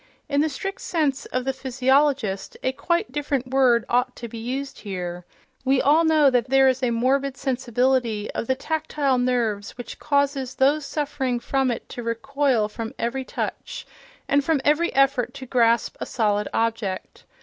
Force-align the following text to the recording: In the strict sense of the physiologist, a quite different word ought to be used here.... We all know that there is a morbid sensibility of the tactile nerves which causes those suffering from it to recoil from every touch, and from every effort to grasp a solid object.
In 0.27 0.41
the 0.41 0.49
strict 0.49 0.81
sense 0.81 1.25
of 1.27 1.45
the 1.45 1.53
physiologist, 1.53 2.57
a 2.63 2.71
quite 2.71 3.11
different 3.11 3.51
word 3.51 3.85
ought 3.87 4.15
to 4.15 4.27
be 4.27 4.39
used 4.39 4.79
here.... 4.79 5.25
We 5.63 5.79
all 5.79 6.03
know 6.03 6.31
that 6.31 6.49
there 6.49 6.67
is 6.67 6.81
a 6.81 6.89
morbid 6.89 7.37
sensibility 7.37 8.31
of 8.31 8.47
the 8.47 8.55
tactile 8.55 9.19
nerves 9.19 9.77
which 9.77 9.99
causes 9.99 10.55
those 10.55 10.87
suffering 10.87 11.39
from 11.39 11.69
it 11.69 11.87
to 11.89 12.01
recoil 12.01 12.67
from 12.67 12.95
every 12.97 13.23
touch, 13.23 13.85
and 14.27 14.43
from 14.43 14.59
every 14.65 14.91
effort 14.95 15.35
to 15.35 15.45
grasp 15.45 15.97
a 15.99 16.07
solid 16.07 16.47
object. 16.51 17.25